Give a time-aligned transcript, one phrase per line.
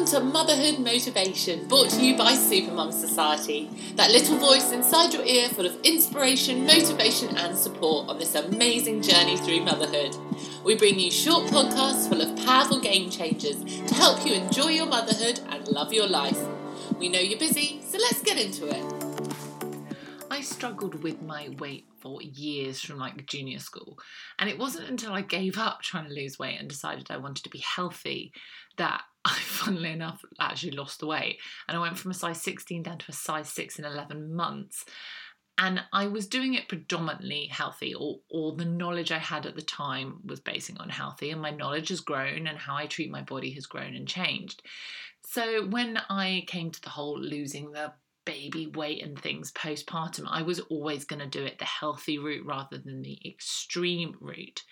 [0.00, 3.68] Welcome to Motherhood Motivation, brought to you by Supermum Society.
[3.96, 9.02] That little voice inside your ear full of inspiration, motivation, and support on this amazing
[9.02, 10.16] journey through motherhood.
[10.64, 14.86] We bring you short podcasts full of powerful game changers to help you enjoy your
[14.86, 16.38] motherhood and love your life.
[16.98, 19.10] We know you're busy, so let's get into it.
[20.30, 23.98] I struggled with my weight for years from like junior school.
[24.38, 27.44] And it wasn't until I gave up trying to lose weight and decided I wanted
[27.44, 28.32] to be healthy
[28.78, 31.38] that I, funnily enough, actually lost the weight.
[31.68, 34.84] And I went from a size 16 down to a size 6 in 11 months.
[35.58, 39.62] And I was doing it predominantly healthy, or, or the knowledge I had at the
[39.62, 43.20] time was basing on healthy, and my knowledge has grown, and how I treat my
[43.20, 44.62] body has grown and changed.
[45.26, 47.92] So when I came to the whole losing the
[48.24, 52.46] baby weight and things postpartum, I was always going to do it the healthy route
[52.46, 54.62] rather than the extreme route.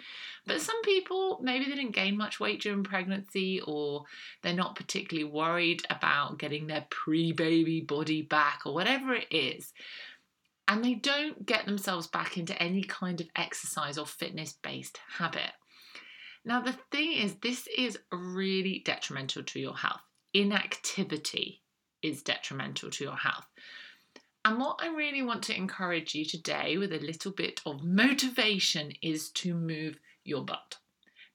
[0.47, 0.61] But mm.
[0.61, 4.05] some people, maybe they didn't gain much weight during pregnancy or
[4.43, 9.73] they're not particularly worried about getting their pre baby body back or whatever it is.
[10.67, 15.53] And they don't get themselves back into any kind of exercise or fitness based habit.
[16.45, 20.01] Now, the thing is, this is really detrimental to your health.
[20.35, 21.63] Inactivity
[22.03, 23.47] is detrimental to your health.
[24.45, 28.93] And what I really want to encourage you today with a little bit of motivation
[29.03, 30.77] is to move your butt.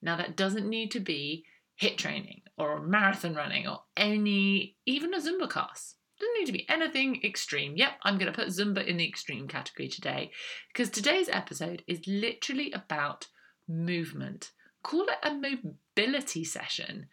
[0.02, 1.44] Now, that doesn't need to be
[1.80, 5.96] HIIT training or marathon running or any, even a Zumba class.
[6.18, 7.76] Doesn't need to be anything extreme.
[7.76, 10.30] Yep, I'm going to put Zumba in the extreme category today
[10.72, 13.26] because today's episode is literally about
[13.68, 14.52] movement.
[14.82, 15.32] Call it a
[15.96, 17.06] mobility session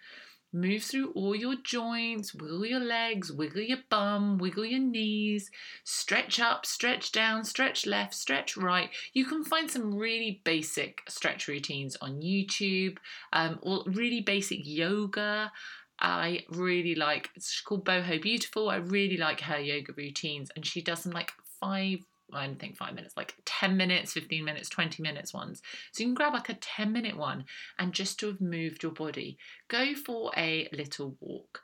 [0.53, 5.49] Move through all your joints, wiggle your legs, wiggle your bum, wiggle your knees,
[5.85, 8.89] stretch up, stretch down, stretch left, stretch right.
[9.13, 12.97] You can find some really basic stretch routines on YouTube,
[13.31, 15.52] um, or really basic yoga.
[15.99, 18.69] I really like it's called Boho Beautiful.
[18.69, 21.99] I really like her yoga routines, and she does them like five
[22.33, 25.61] I don't think five minutes, like 10 minutes, 15 minutes, 20 minutes ones.
[25.92, 27.45] So you can grab like a 10 minute one
[27.80, 29.37] and just to have moved your body,
[29.67, 31.61] go for a little walk.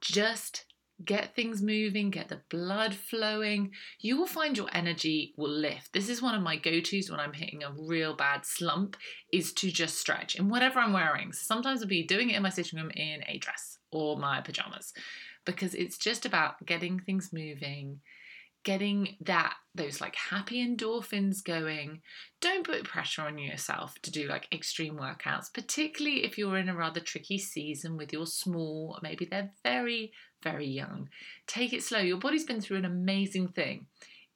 [0.00, 0.64] Just
[1.04, 3.72] get things moving, get the blood flowing.
[4.00, 5.92] You will find your energy will lift.
[5.92, 8.96] This is one of my go-tos when I'm hitting a real bad slump
[9.32, 11.32] is to just stretch in whatever I'm wearing.
[11.32, 14.40] So sometimes I'll be doing it in my sitting room in a dress or my
[14.40, 14.92] pajamas
[15.44, 18.00] because it's just about getting things moving
[18.64, 22.00] getting that those like happy endorphins going.
[22.40, 26.76] Don't put pressure on yourself to do like extreme workouts particularly if you're in a
[26.76, 30.12] rather tricky season with your small maybe they're very
[30.42, 31.08] very young.
[31.46, 32.00] Take it slow.
[32.00, 33.86] Your body's been through an amazing thing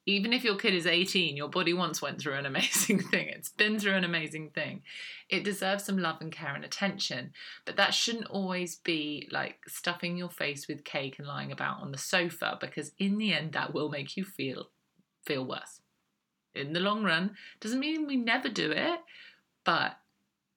[0.07, 3.27] even if your kid is 18, your body once went through an amazing thing.
[3.29, 4.83] It's been through an amazing thing.
[5.29, 7.31] It deserves some love and care and attention.
[7.65, 11.91] But that shouldn't always be like stuffing your face with cake and lying about on
[11.91, 14.69] the sofa because in the end that will make you feel
[15.25, 15.81] feel worse.
[16.53, 18.99] In the long run, doesn't mean we never do it,
[19.63, 19.97] but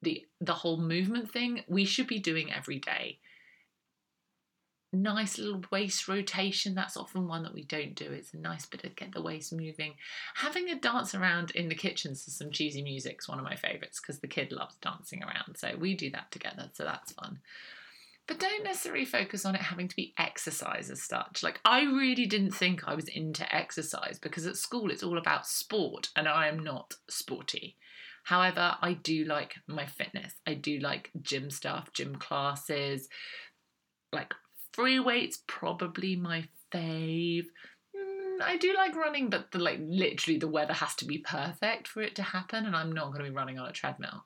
[0.02, 3.18] the the whole movement thing we should be doing every day
[4.96, 6.74] nice little waist rotation.
[6.74, 8.10] That's often one that we don't do.
[8.10, 9.94] It's a nice bit of get the waist moving.
[10.36, 13.56] Having a dance around in the kitchen to some cheesy music is one of my
[13.56, 15.56] favourites because the kid loves dancing around.
[15.56, 16.70] So we do that together.
[16.72, 17.40] So that's fun.
[18.26, 21.42] But don't necessarily focus on it having to be exercise as such.
[21.42, 25.46] Like, I really didn't think I was into exercise because at school it's all about
[25.46, 27.76] sport and I am not sporty.
[28.24, 30.34] However, I do like my fitness.
[30.46, 33.08] I do like gym stuff, gym classes,
[34.12, 34.34] like
[34.78, 37.46] Free weight's probably my fave.
[37.96, 41.88] Mm, I do like running, but the like literally the weather has to be perfect
[41.88, 44.22] for it to happen, and I'm not going to be running on a treadmill.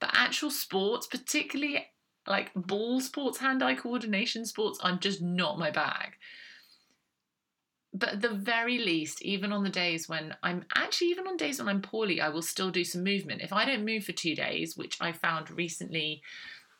[0.00, 1.86] But actual sports, particularly
[2.26, 6.12] like ball sports, hand-eye coordination sports, I'm just not my bag.
[7.94, 11.60] But at the very least, even on the days when I'm actually, even on days
[11.60, 13.40] when I'm poorly, I will still do some movement.
[13.40, 16.20] If I don't move for two days, which I found recently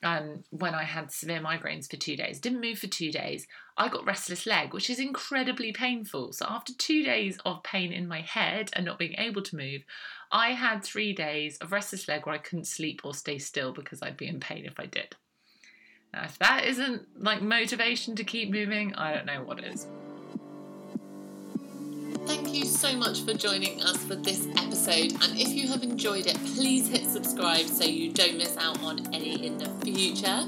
[0.04, 3.46] um, when I had severe migraines for two days, didn't move for two days,
[3.76, 6.32] I got restless leg, which is incredibly painful.
[6.32, 9.82] So, after two days of pain in my head and not being able to move,
[10.30, 14.02] I had three days of restless leg where I couldn't sleep or stay still because
[14.02, 15.16] I'd be in pain if I did.
[16.12, 19.88] Now, if that isn't like motivation to keep moving, I don't know what is.
[22.26, 25.12] Thank you so much for joining us for this episode.
[25.22, 29.00] And if you have enjoyed it, please hit subscribe so you don't miss out on
[29.12, 30.46] any in the future.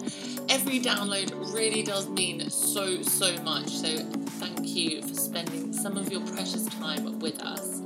[0.48, 3.68] Every download really does mean so, so much.
[3.68, 3.98] So
[4.38, 7.82] thank you for spending some of your precious time with us.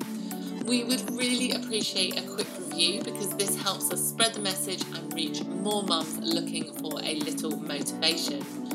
[0.64, 5.12] We would really appreciate a quick review because this helps us spread the message and
[5.14, 8.69] reach more mums looking for a little motivation.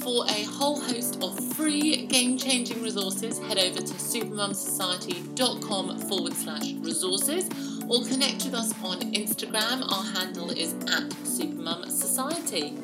[0.00, 6.72] For a whole host of free game changing resources, head over to supermumsociety.com forward slash
[6.80, 7.50] resources
[7.86, 9.82] or connect with us on Instagram.
[9.92, 12.78] Our handle is at supermumsociety.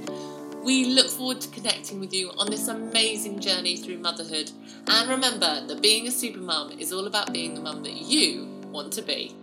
[0.62, 4.50] We look forward to connecting with you on this amazing journey through motherhood.
[4.86, 8.92] And remember that being a supermum is all about being the mum that you want
[8.92, 9.34] to be.